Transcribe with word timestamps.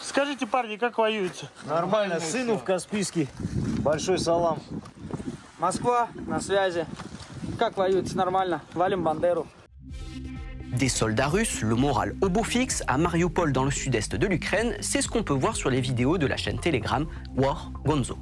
Скажите, 0.00 0.46
парни, 0.46 0.76
как 0.76 0.98
воюется? 0.98 1.50
Нормально, 1.66 2.20
сыну 2.20 2.56
в 2.56 2.64
Каспийский. 2.64 3.28
Большой 3.80 4.18
салам. 4.18 4.58
Москва, 5.58 6.08
на 6.26 6.40
связи. 6.40 6.86
Как 7.58 7.76
воюется? 7.76 8.16
Нормально. 8.16 8.62
Валим 8.74 9.02
Бандеру. 9.02 9.46
Des 10.78 10.88
soldats 10.88 11.28
russes, 11.28 11.62
le 11.62 11.76
moral 11.76 12.16
au 12.20 12.28
beau 12.28 12.42
fixe, 12.42 12.82
à 12.86 12.98
Mariupol 12.98 13.52
dans 13.52 13.64
le 13.64 13.70
sud-est 13.70 14.16
de 14.16 14.26
l'Ukraine, 14.26 14.74
c'est 14.80 15.02
ce 15.02 15.08
qu'on 15.08 15.22
peut 15.22 15.34
voir 15.34 15.54
sur 15.54 15.70
les 15.70 15.80
vidéos 15.80 16.18
de 16.18 16.26
la 16.26 16.36
chaîne 16.36 16.58
Telegram 16.58 17.06
War 17.36 17.70
Gonzo. 17.84 18.18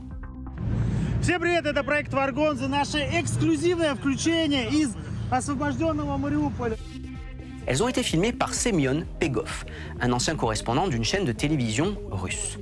Всем 1.27 1.41
привет, 1.41 1.67
это 1.67 1.85
проект 1.85 2.13
Варгонза, 2.13 2.69
наше 2.69 2.99
эксклюзивное 2.99 3.95
включение 3.95 4.69
из 4.71 4.91
освобожденного 5.31 6.17
Мариуполя. 6.17 6.77
Elles 7.67 7.83
ont 7.83 7.89
été 7.89 8.03
filmées 8.03 8.33
par 8.33 8.55
Semyon 8.55 9.05
Pegov, 9.21 9.65
un 10.01 10.13
ancien 10.13 10.35
correspondant 10.35 10.89
d'une 10.89 11.05
chaîne 11.05 11.25
de 11.25 11.33
télévision 11.33 11.97
russe. 12.11 12.59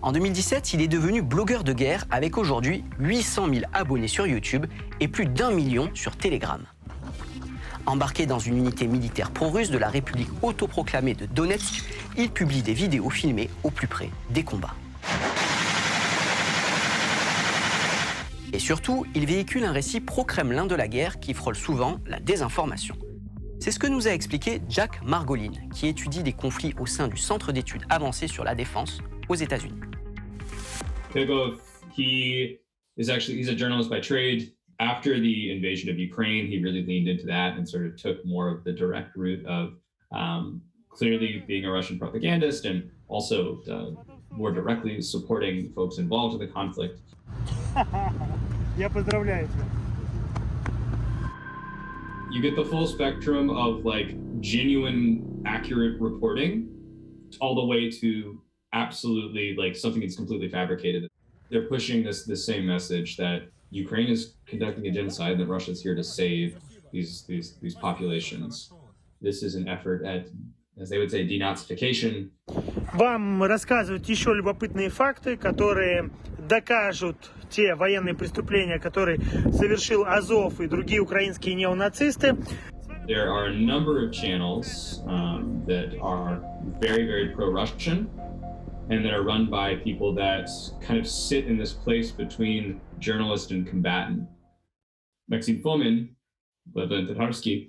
En 0.00 0.12
2017, 0.12 0.72
il 0.74 0.80
est 0.80 0.88
devenu 0.88 1.20
blogueur 1.20 1.64
de 1.64 1.72
guerre 1.72 2.06
avec 2.10 2.38
aujourd'hui 2.38 2.84
800 2.98 3.48
000 3.52 3.66
abonnés 3.74 4.08
sur 4.08 4.26
YouTube 4.26 4.66
et 5.00 5.08
plus 5.08 5.26
d'un 5.26 5.50
million 5.50 5.90
sur 5.94 6.16
Telegram. 6.16 6.62
Embarqué 7.84 8.26
dans 8.26 8.38
une 8.38 8.56
unité 8.56 8.86
militaire 8.86 9.30
pro-russe 9.30 9.70
de 9.70 9.78
la 9.78 9.88
République 9.88 10.28
autoproclamée 10.42 11.14
de 11.14 11.26
Donetsk, 11.26 11.84
il 12.16 12.30
publie 12.30 12.62
des 12.62 12.74
vidéos 12.74 13.10
filmées 13.10 13.50
au 13.64 13.70
plus 13.70 13.86
près 13.86 14.10
des 14.30 14.44
combats. 14.44 14.74
Et 18.53 18.59
surtout, 18.59 19.03
il 19.15 19.25
véhicule 19.25 19.63
un 19.63 19.71
récit 19.71 19.99
pro-Kremlin 19.99 20.67
de 20.67 20.75
la 20.75 20.87
guerre 20.87 21.19
qui 21.19 21.33
frôle 21.33 21.55
souvent 21.55 21.99
la 22.05 22.19
désinformation. 22.19 22.95
C'est 23.59 23.71
ce 23.71 23.79
que 23.79 23.87
nous 23.87 24.07
a 24.07 24.11
expliqué 24.11 24.61
Jack 24.69 25.01
Margolin, 25.03 25.53
qui 25.73 25.87
étudie 25.87 26.21
les 26.21 26.33
conflits 26.33 26.75
au 26.79 26.85
sein 26.85 27.07
du 27.07 27.17
Centre 27.17 27.51
d'études 27.51 27.81
avancées 27.89 28.27
sur 28.27 28.43
la 28.43 28.53
défense 28.53 28.99
aux 29.27 29.35
États-Unis. 29.35 29.79
He 31.95 32.59
is 32.97 33.09
actually 33.09 33.37
he's 33.39 33.49
a 33.49 33.55
journalist 33.55 33.89
by 33.89 33.99
trade. 34.01 34.51
After 34.79 35.19
the 35.19 35.51
invasion 35.51 35.89
of 35.89 35.99
Ukraine, 35.99 36.47
he 36.47 36.59
really 36.59 36.83
leaned 36.83 37.07
into 37.07 37.25
that 37.27 37.55
and 37.57 37.65
sort 37.65 37.85
of 37.85 37.95
took 37.95 38.25
more 38.25 38.49
of 38.49 38.63
the 38.63 38.71
direct 38.71 39.15
route 39.15 39.45
of 39.45 39.73
um, 40.11 40.61
clearly 40.89 41.43
being 41.47 41.65
a 41.65 41.71
Russian 41.71 41.99
propagandist 41.99 42.65
and 42.65 42.89
also 43.07 43.61
uh, 43.69 43.91
more 44.31 44.51
directly 44.51 45.01
supporting 45.01 45.71
folks 45.73 45.99
involved 45.99 46.33
in 46.33 46.39
the 46.39 46.51
conflict. 46.51 46.99
Я 48.76 48.88
поздравляю 48.88 49.46
тебя. 49.48 49.64
You 52.30 52.42
get 52.42 52.56
the 52.56 52.64
full 52.64 52.86
spectrum 52.86 53.50
of 53.50 53.84
like 53.84 54.14
genuine, 54.40 55.42
accurate 55.46 56.00
reporting, 56.00 56.68
all 57.40 57.54
the 57.54 57.64
way 57.64 57.90
to 57.90 58.40
absolutely 58.72 59.56
like 59.56 59.74
something 59.74 60.00
that's 60.00 60.16
completely 60.16 60.48
fabricated. 60.48 61.08
They're 61.50 61.68
pushing 61.68 62.02
this 62.04 62.24
the 62.24 62.36
same 62.36 62.66
message 62.66 63.16
that 63.16 63.48
Ukraine 63.70 64.08
is 64.08 64.34
conducting 64.46 64.86
a 64.86 64.90
genocide, 64.90 65.38
that 65.38 65.46
Russia 65.46 65.70
is 65.70 65.82
here 65.82 65.94
to 65.94 66.04
save 66.04 66.58
these 66.92 67.24
these 67.26 67.56
these 67.62 67.74
populations. 67.74 68.72
This 69.20 69.42
is 69.42 69.54
an 69.54 69.66
effort 69.68 70.04
at, 70.04 70.28
as 70.80 70.90
they 70.90 70.98
would 70.98 71.10
say, 71.10 71.26
denazification. 71.26 72.30
Вам 72.94 73.42
рассказывать 73.42 74.08
еще 74.08 74.34
любопытные 74.34 74.88
факты, 74.88 75.36
которые 75.36 76.10
докажут 76.38 77.30
те 77.50 77.74
военные 77.74 78.14
преступления, 78.14 78.78
которые 78.78 79.18
совершил 79.52 80.04
Азов 80.04 80.60
и 80.60 80.66
другие 80.66 81.00
украинские 81.00 81.54
неонацисты. 81.54 82.36
There 83.06 83.30
are 83.30 83.46
a 83.46 83.54
number 83.54 84.04
of 84.04 84.12
channels 84.12 85.02
um, 85.06 85.64
that 85.66 85.98
are 86.00 86.42
very, 86.78 87.06
very 87.06 87.30
pro-Russian, 87.34 88.10
and 88.90 89.04
that 89.04 89.14
are 89.14 89.22
run 89.22 89.48
by 89.48 89.76
people 89.76 90.14
that 90.14 90.48
kind 90.82 90.98
of 90.98 91.06
sit 91.06 91.46
in 91.46 91.56
this 91.56 91.72
place 91.72 92.10
between 92.10 92.80
journalist 92.98 93.50
and 93.50 93.66
combatant. 93.66 94.28
Maxim 95.28 95.62
Fomin, 95.62 96.10
Levan 96.74 97.08
Tatarsky, 97.08 97.68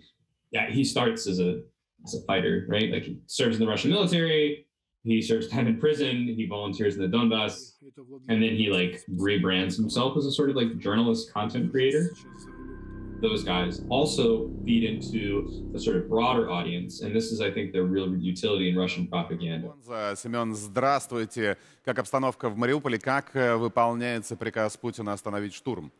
yeah, 0.51 0.69
he 0.69 0.83
starts 0.83 1.27
as 1.27 1.39
a 1.39 1.61
as 2.05 2.15
a 2.15 2.21
fighter, 2.23 2.65
right? 2.67 2.91
Like 2.91 3.03
he 3.03 3.19
serves 3.27 3.57
in 3.57 3.61
the 3.61 3.67
Russian 3.67 3.91
military, 3.91 4.65
he 5.03 5.21
serves 5.21 5.47
time 5.47 5.67
in 5.67 5.79
prison, 5.79 6.27
he 6.27 6.45
volunteers 6.45 6.95
in 6.95 7.01
the 7.01 7.17
Donbass, 7.17 7.73
and 8.27 8.41
then 8.43 8.55
he 8.55 8.69
like 8.69 9.01
rebrands 9.09 9.75
himself 9.75 10.17
as 10.17 10.25
a 10.25 10.31
sort 10.31 10.49
of 10.49 10.55
like 10.55 10.77
journalist 10.77 11.33
content 11.33 11.71
creator. 11.71 12.11
Those 13.21 13.43
guys 13.43 13.81
also 13.89 14.49
feed 14.65 14.85
into 14.85 15.71
a 15.75 15.79
sort 15.79 15.97
of 15.97 16.07
broader 16.07 16.49
audience, 16.49 17.01
and 17.01 17.13
this 17.13 17.33
is, 17.33 17.41
I 17.41 17.51
think, 17.51 17.73
the 17.73 17.83
real 17.83 18.15
utility 18.15 18.69
in 18.69 18.77
Russian 18.77 19.07
propaganda. 19.07 19.73
Семен, 20.15 20.55
здравствуйте. 20.55 21.57
Как 21.83 21.99
обстановка 21.99 22.49
в 22.49 22.57
Мариуполе? 22.57 22.97
Как 22.97 23.35
э, 23.35 23.57
выполняется 23.57 24.37
приказ 24.37 24.77
Путина 24.77 25.11
остановить 25.11 25.53
штурм? 25.53 25.91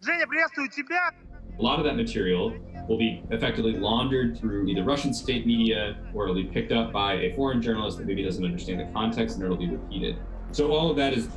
Женя, 0.00 0.26
приветствую 0.26 0.68
тебя. 0.70 1.12
A 1.57 1.61
lot 1.61 1.79
of 1.79 1.85
that 1.85 1.95
material 1.95 2.53
will 2.87 2.97
be 2.97 3.23
effectively 3.31 3.73
laundered 3.73 4.37
through 4.37 4.67
either 4.67 4.83
Russian 4.83 5.13
state 5.13 5.47
media 5.47 5.97
or 6.13 6.23
it'll 6.23 6.35
be 6.35 6.45
picked 6.45 6.71
up 6.71 6.91
by 6.91 7.13
a 7.13 7.35
foreign 7.35 7.61
journalist 7.61 7.97
that 7.97 8.05
maybe 8.05 8.23
doesn't 8.23 8.43
understand 8.43 8.79
the 8.79 8.91
context 8.93 9.37
and 9.37 9.45
it'll 9.45 9.57
be 9.57 9.69
repeated. 9.69 10.17
So 10.51 10.71
all 10.71 10.91
of 10.91 10.97
that 10.97 11.13
is 11.13 11.29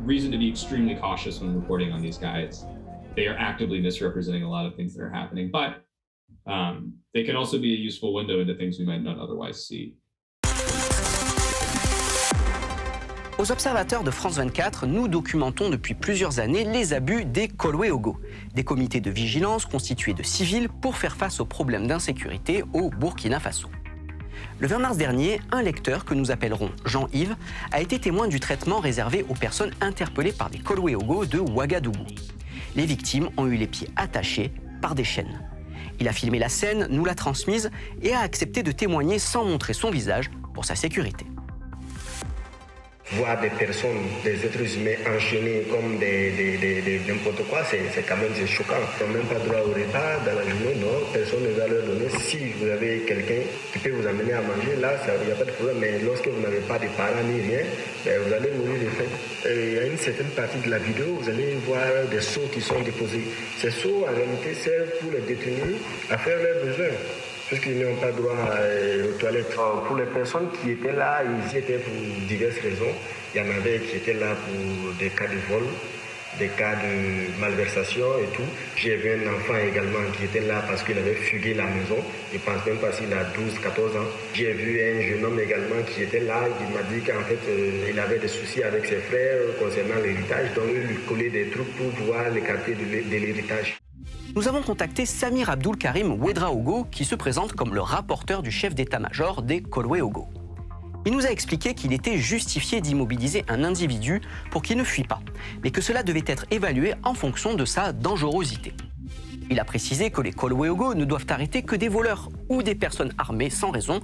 reason 0.00 0.30
to 0.32 0.38
be 0.38 0.48
extremely 0.48 0.94
cautious 0.94 1.40
when 1.40 1.54
reporting 1.54 1.92
on 1.92 2.00
these 2.00 2.18
guys. 2.18 2.64
They 3.14 3.26
are 3.26 3.36
actively 3.36 3.80
misrepresenting 3.80 4.42
a 4.42 4.50
lot 4.50 4.66
of 4.66 4.74
things 4.74 4.94
that 4.94 5.02
are 5.02 5.10
happening, 5.10 5.50
but 5.52 5.84
um, 6.46 6.94
they 7.14 7.24
can 7.24 7.36
also 7.36 7.58
be 7.58 7.74
a 7.74 7.76
useful 7.76 8.14
window 8.14 8.40
into 8.40 8.54
things 8.54 8.78
we 8.78 8.86
might 8.86 9.02
not 9.02 9.18
otherwise 9.18 9.66
see. 9.66 9.96
Aux 13.38 13.50
observateurs 13.50 14.04
de 14.04 14.10
France 14.10 14.36
24, 14.36 14.86
nous 14.86 15.08
documentons 15.08 15.70
depuis 15.70 15.94
plusieurs 15.94 16.38
années 16.38 16.64
les 16.64 16.92
abus 16.92 17.24
des 17.24 17.48
Kolweogo, 17.48 18.18
des 18.54 18.62
comités 18.62 19.00
de 19.00 19.10
vigilance 19.10 19.64
constitués 19.64 20.12
de 20.12 20.22
civils 20.22 20.68
pour 20.68 20.96
faire 20.96 21.16
face 21.16 21.40
aux 21.40 21.46
problèmes 21.46 21.86
d'insécurité 21.86 22.62
au 22.74 22.90
Burkina 22.90 23.40
Faso. 23.40 23.68
Le 24.58 24.66
20 24.68 24.78
mars 24.78 24.96
dernier, 24.98 25.40
un 25.50 25.62
lecteur 25.62 26.04
que 26.04 26.14
nous 26.14 26.30
appellerons 26.30 26.70
Jean-Yves 26.84 27.34
a 27.72 27.80
été 27.80 27.98
témoin 27.98 28.28
du 28.28 28.38
traitement 28.38 28.80
réservé 28.80 29.24
aux 29.28 29.34
personnes 29.34 29.72
interpellées 29.80 30.32
par 30.32 30.50
des 30.50 30.58
Kolweogo 30.58 31.24
de 31.24 31.38
Ouagadougou. 31.38 32.06
Les 32.76 32.84
victimes 32.84 33.30
ont 33.38 33.46
eu 33.46 33.56
les 33.56 33.66
pieds 33.66 33.88
attachés 33.96 34.52
par 34.82 34.94
des 34.94 35.04
chaînes. 35.04 35.40
Il 36.00 36.08
a 36.08 36.12
filmé 36.12 36.38
la 36.38 36.50
scène, 36.50 36.86
nous 36.90 37.04
l'a 37.04 37.14
transmise 37.14 37.70
et 38.02 38.12
a 38.12 38.20
accepté 38.20 38.62
de 38.62 38.72
témoigner 38.72 39.18
sans 39.18 39.44
montrer 39.44 39.72
son 39.72 39.90
visage 39.90 40.30
pour 40.52 40.66
sa 40.66 40.74
sécurité. 40.74 41.26
Voir 43.10 43.40
des 43.40 43.50
personnes, 43.50 44.08
des 44.24 44.44
êtres 44.44 44.76
humains 44.76 44.96
enchaînés 45.14 45.64
comme 45.70 45.98
des, 45.98 46.30
des, 46.30 46.56
des, 46.56 47.00
n'importe 47.06 47.46
quoi, 47.48 47.60
c'est, 47.68 48.02
quand 48.06 48.16
même 48.16 48.34
choquant. 48.46 48.74
Ils 49.00 49.06
n'ont 49.06 49.12
même 49.12 49.26
pas 49.26 49.38
droit 49.40 49.60
au 49.60 49.74
repas 49.74 50.18
dans 50.24 50.38
la 50.38 50.48
journée, 50.48 50.76
non, 50.80 51.02
personne 51.12 51.42
ne 51.42 51.52
va 51.58 51.66
leur 51.66 51.82
donner. 51.84 52.08
Si 52.20 52.38
vous 52.58 52.68
avez 52.68 53.00
quelqu'un 53.00 53.42
qui 53.72 53.78
peut 53.80 53.90
vous 53.90 54.06
amener 54.06 54.32
à 54.32 54.40
manger, 54.40 54.76
là, 54.80 54.94
il 55.20 55.26
n'y 55.26 55.32
a 55.32 55.34
pas 55.34 55.44
de 55.44 55.50
problème. 55.50 55.76
Mais 55.80 55.98
lorsque 55.98 56.28
vous 56.28 56.40
n'avez 56.40 56.60
pas 56.60 56.78
de 56.78 56.86
parents 56.96 57.22
ni 57.26 57.40
rien, 57.42 57.64
ben, 58.04 58.20
vous 58.24 58.32
allez 58.32 58.50
mourir 58.52 58.80
de 58.80 58.88
faim. 58.90 59.10
Et 59.50 59.78
à 59.78 59.86
une 59.86 59.98
certaine 59.98 60.30
partie 60.30 60.58
de 60.58 60.70
la 60.70 60.78
vidéo, 60.78 61.18
vous 61.20 61.28
allez 61.28 61.56
voir 61.66 61.86
des 62.10 62.20
seaux 62.20 62.48
qui 62.52 62.60
sont 62.60 62.80
déposés. 62.80 63.24
Ces 63.58 63.70
seaux, 63.70 64.06
en 64.08 64.14
réalité, 64.14 64.54
servent 64.54 64.90
pour 65.00 65.12
les 65.12 65.20
détenus 65.20 65.76
à 66.10 66.16
faire 66.18 66.38
leurs 66.42 66.64
besoins 66.64 66.96
puisqu'ils 67.52 67.84
n'ont 67.84 67.96
pas 67.96 68.10
droit 68.12 68.32
aux 68.32 69.18
toilettes. 69.18 69.54
Pour 69.86 69.96
les 69.96 70.06
personnes 70.06 70.48
qui 70.52 70.70
étaient 70.70 70.92
là, 70.92 71.20
ils 71.22 71.58
étaient 71.58 71.76
pour 71.78 71.92
diverses 72.26 72.58
raisons. 72.62 72.94
Il 73.34 73.42
y 73.42 73.44
en 73.44 73.50
avait 73.50 73.78
qui 73.80 73.96
étaient 73.96 74.14
là 74.14 74.34
pour 74.34 74.94
des 74.94 75.10
cas 75.10 75.26
de 75.26 75.36
vol, 75.52 75.64
des 76.38 76.48
cas 76.48 76.76
de 76.76 77.38
malversation 77.38 78.06
et 78.22 78.34
tout. 78.34 78.48
J'ai 78.76 78.96
vu 78.96 79.10
un 79.10 79.34
enfant 79.34 79.58
également 79.70 80.00
qui 80.16 80.24
était 80.24 80.40
là 80.40 80.64
parce 80.66 80.82
qu'il 80.82 80.96
avait 80.96 81.14
fugué 81.14 81.52
la 81.52 81.64
maison. 81.64 81.98
Je 82.32 82.38
pense 82.38 82.64
même 82.64 82.78
pas 82.78 82.90
s'il 82.90 83.12
a 83.12 83.24
12, 83.24 83.58
14 83.62 83.96
ans. 83.96 84.08
J'ai 84.32 84.52
vu 84.52 84.80
un 84.80 85.02
jeune 85.02 85.22
homme 85.22 85.38
également 85.38 85.82
qui 85.86 86.04
était 86.04 86.20
là. 86.20 86.44
Il 86.58 86.74
m'a 86.74 86.82
dit 86.84 87.04
qu'en 87.04 87.22
fait, 87.24 87.38
euh, 87.50 87.90
il 87.90 88.00
avait 88.00 88.18
des 88.18 88.28
soucis 88.28 88.62
avec 88.62 88.86
ses 88.86 88.96
frères 88.96 89.40
concernant 89.58 90.00
l'héritage. 90.02 90.54
Donc, 90.54 90.68
il 90.74 90.88
lui 90.88 90.96
collait 91.06 91.28
des 91.28 91.48
trucs 91.50 91.76
pour 91.76 91.90
pouvoir 91.90 92.30
l'écarter 92.30 92.74
de 92.74 93.16
l'héritage. 93.18 93.81
Nous 94.34 94.48
avons 94.48 94.62
contacté 94.62 95.04
Samir 95.04 95.50
Abdul 95.50 95.76
Karim 95.76 96.12
Ouedraogo, 96.12 96.84
qui 96.90 97.04
se 97.04 97.14
présente 97.14 97.52
comme 97.52 97.74
le 97.74 97.82
rapporteur 97.82 98.40
du 98.42 98.50
chef 98.50 98.74
d'état-major 98.74 99.42
des 99.42 99.60
Kolweogo. 99.60 100.26
Il 101.04 101.12
nous 101.12 101.26
a 101.26 101.30
expliqué 101.30 101.74
qu'il 101.74 101.92
était 101.92 102.16
justifié 102.16 102.80
d'immobiliser 102.80 103.44
un 103.48 103.62
individu 103.62 104.22
pour 104.50 104.62
qu'il 104.62 104.78
ne 104.78 104.84
fuit 104.84 105.04
pas, 105.04 105.20
mais 105.62 105.70
que 105.70 105.82
cela 105.82 106.02
devait 106.02 106.24
être 106.26 106.46
évalué 106.50 106.94
en 107.02 107.12
fonction 107.12 107.52
de 107.52 107.66
sa 107.66 107.92
dangerosité. 107.92 108.72
Il 109.50 109.60
a 109.60 109.66
précisé 109.66 110.10
que 110.10 110.22
les 110.22 110.32
Kolweogo 110.32 110.94
ne 110.94 111.04
doivent 111.04 111.26
arrêter 111.28 111.62
que 111.62 111.76
des 111.76 111.88
voleurs 111.88 112.30
ou 112.48 112.62
des 112.62 112.74
personnes 112.74 113.12
armées 113.18 113.50
sans 113.50 113.70
raison 113.70 114.00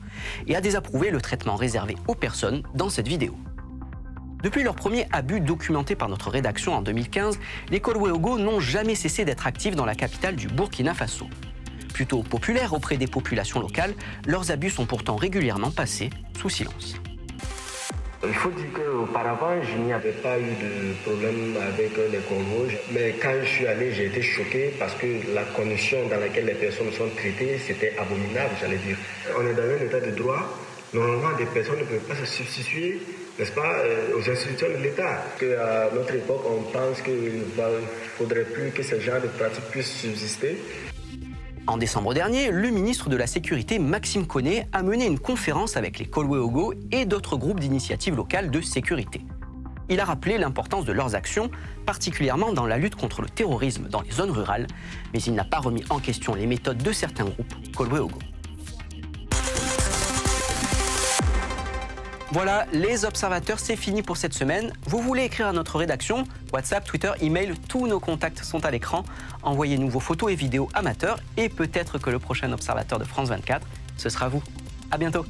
et 0.47 0.57
a 0.57 0.61
désapprouvé 0.61 1.11
le 1.11 1.23
traitement 1.23 1.57
réservé 1.57 1.97
aux 2.07 2.15
personnes 2.15 2.65
dans 2.75 2.91
cette 2.91 3.09
vidéo. 3.09 3.35
Depuis 4.43 4.63
leur 4.63 4.77
premier 4.77 5.07
abus 5.11 5.41
documenté 5.41 5.97
par 5.97 6.09
notre 6.09 6.31
rédaction 6.31 6.73
en 6.75 6.83
2015, 6.83 7.41
les 7.71 7.81
Kolweogo 7.81 8.39
n'ont 8.39 8.61
jamais 8.61 8.95
cessé 8.95 9.25
d'être 9.25 9.49
actifs 9.49 9.75
dans 9.75 9.85
la 9.85 9.97
capitale 9.97 10.37
du 10.37 10.47
Burkina 10.47 10.95
Faso. 10.95 11.27
Plutôt 11.93 12.23
populaires 12.23 12.73
auprès 12.73 12.97
des 12.97 13.09
populations 13.09 13.59
locales, 13.59 13.95
leurs 14.27 14.53
abus 14.53 14.71
sont 14.71 14.87
pourtant 14.87 15.17
régulièrement 15.17 15.73
passés 15.73 16.11
sous 16.41 16.49
silence. 16.49 16.95
Il 18.25 18.35
faut 18.35 18.51
dire 18.51 18.67
qu'auparavant, 18.75 19.61
je 19.63 19.77
n'y 19.79 19.93
avais 19.93 20.13
pas 20.13 20.39
eu 20.39 20.43
de 20.43 20.93
problème 21.05 21.57
avec 21.57 21.97
les 22.13 22.19
corbeaux. 22.19 22.67
Mais 22.93 23.15
quand 23.21 23.33
je 23.43 23.49
suis 23.49 23.67
allé, 23.67 23.93
j'ai 23.93 24.07
été 24.07 24.23
choqué 24.23 24.73
parce 24.79 24.95
que 24.95 25.07
la 25.35 25.43
condition 25.43 25.99
dans 26.09 26.19
laquelle 26.19 26.47
les 26.47 26.55
personnes 26.55 26.93
sont 26.93 27.09
traitées, 27.17 27.59
c'était 27.59 27.95
abominable, 27.99 28.55
j'allais 28.61 28.79
dire. 28.79 28.97
On 29.37 29.47
est 29.47 29.55
dans 29.55 29.63
un 29.63 29.85
état 29.85 30.01
de 30.01 30.11
droit. 30.13 30.49
Normalement, 30.95 31.37
des 31.37 31.45
personnes 31.45 31.81
ne 31.81 31.85
peuvent 31.85 32.09
pas 32.09 32.15
se 32.15 32.25
substituer, 32.25 33.01
n'est-ce 33.39 33.53
pas, 33.53 33.81
euh, 33.81 34.17
aux 34.17 34.31
institutions 34.31 34.69
de 34.69 34.83
l'État. 34.83 35.23
À 35.61 35.95
notre 35.95 36.15
époque, 36.15 36.43
on 36.49 36.63
pense 36.63 37.03
qu'il 37.03 37.15
ne 37.15 37.87
faudrait 38.17 38.45
plus 38.45 38.71
que 38.71 38.83
ce 38.83 38.99
genre 38.99 39.21
de 39.21 39.27
pratiques 39.27 39.65
puissent 39.71 39.93
subsister. 39.93 40.57
En 41.67 41.77
décembre 41.77 42.15
dernier, 42.15 42.51
le 42.51 42.71
ministre 42.71 43.11
de 43.11 43.17
la 43.17 43.27
Sécurité, 43.27 43.79
Maxime 43.79 44.27
Connet, 44.27 44.67
a 44.73 44.83
mené 44.83 45.05
une 45.05 45.19
conférence 45.19 45.77
avec 45.77 45.99
les 45.99 46.07
Kolweogo 46.07 46.73
et 46.91 47.05
d'autres 47.05 47.37
groupes 47.37 47.61
d'initiatives 47.61 48.17
locales 48.17 48.51
de 48.51 48.63
sécurité. 48.63 49.21
Il 49.91 50.01
a 50.01 50.07
rappelé 50.07 50.39
l'importance 50.39 50.87
de 50.87 50.93
leurs 50.93 51.15
actions, 51.15 51.51
particulièrement 51.85 52.55
dans 52.55 52.67
la 52.67 52.79
lutte 52.79 52.95
contre 52.95 53.21
le 53.21 53.29
terrorisme 53.29 53.89
dans 53.89 54.01
les 54.01 54.11
zones 54.11 54.31
rurales, 54.31 54.67
mais 55.13 55.21
il 55.21 55.35
n'a 55.35 55.45
pas 55.45 55.59
remis 55.59 55.85
en 55.91 55.99
question 55.99 56.35
les 56.35 56.47
méthodes 56.47 56.83
de 56.83 56.93
certains 56.93 57.25
groupes 57.25 57.55
Kolweogo. 57.77 58.19
Voilà, 62.31 62.67
les 62.73 63.07
observateurs, 63.07 63.59
c'est 63.59 63.75
fini 63.75 64.03
pour 64.03 64.19
cette 64.19 64.35
semaine. 64.35 64.75
Vous 64.85 65.01
voulez 65.01 65.23
écrire 65.23 65.47
à 65.47 65.53
notre 65.55 65.79
rédaction 65.79 66.25
WhatsApp, 66.53 66.85
Twitter, 66.85 67.11
email, 67.23 67.55
tous 67.69 67.87
nos 67.87 68.01
contacts 68.01 68.45
sont 68.45 68.67
à 68.67 68.71
l'écran. 68.71 69.03
Envoyez-nous 69.43 69.89
vos 69.89 70.01
photos 70.01 70.31
et 70.31 70.35
vidéos 70.35 70.69
amateurs 70.75 71.21
et 71.39 71.49
peut-être 71.49 71.97
que 71.97 72.11
le 72.11 72.19
prochain 72.19 72.53
observateur 72.53 72.99
de 72.99 73.05
France 73.05 73.31
24, 73.31 73.67
ce 73.97 74.11
sera 74.11 74.29
vous. 74.29 74.43
À 74.91 74.99
bientôt. 74.99 75.25